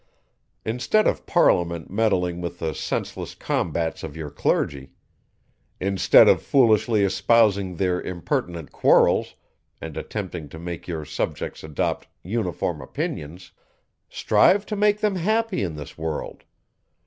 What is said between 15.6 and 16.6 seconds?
in this world.